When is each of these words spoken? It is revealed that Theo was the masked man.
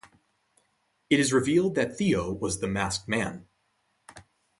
It 1.11 1.19
is 1.19 1.31
revealed 1.31 1.75
that 1.75 1.95
Theo 1.95 2.33
was 2.33 2.59
the 2.59 2.67
masked 2.67 3.07
man. 3.07 3.45